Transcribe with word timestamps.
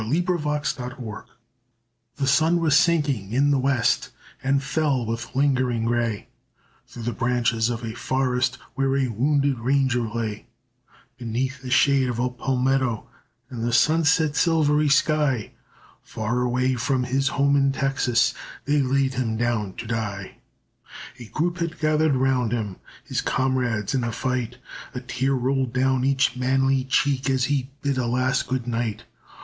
THE 0.01 0.19
DYING 0.19 0.39
RANGER 0.95 1.25
The 2.15 2.25
sun 2.25 2.59
was 2.59 2.75
sinking 2.75 3.31
in 3.33 3.51
the 3.51 3.59
west 3.59 4.09
And 4.43 4.63
fell 4.63 5.05
with 5.05 5.35
lingering 5.35 5.87
ray 5.87 6.27
Through 6.87 7.03
the 7.03 7.11
branches 7.11 7.69
of 7.69 7.83
a 7.85 7.93
forest 7.93 8.57
Where 8.73 8.97
a 8.97 9.09
wounded 9.09 9.59
ranger 9.59 10.01
lay; 10.09 10.47
Beneath 11.19 11.61
the 11.61 11.69
shade 11.69 12.09
of 12.09 12.17
a 12.17 12.31
palmetto 12.31 13.07
And 13.51 13.63
the 13.63 13.71
sunset 13.71 14.35
silvery 14.35 14.89
sky, 14.89 15.51
Far 16.01 16.41
away 16.41 16.73
from 16.73 17.03
his 17.03 17.27
home 17.27 17.55
in 17.55 17.71
Texas 17.71 18.33
They 18.65 18.81
laid 18.81 19.13
him 19.13 19.37
down 19.37 19.73
to 19.73 19.85
die. 19.85 20.37
A 21.19 21.25
group 21.25 21.59
had 21.59 21.79
gathered 21.79 22.15
round 22.15 22.51
him, 22.53 22.77
His 23.05 23.21
comrades 23.21 23.93
in 23.93 24.01
the 24.01 24.11
fight, 24.11 24.57
A 24.95 24.99
tear 25.01 25.33
rolled 25.33 25.73
down 25.73 26.03
each 26.03 26.35
manly 26.35 26.85
cheek 26.85 27.29
As 27.29 27.43
he 27.43 27.69
bid 27.83 27.99
a 27.99 28.07
last 28.07 28.47
good 28.47 28.65
night. 28.65 29.03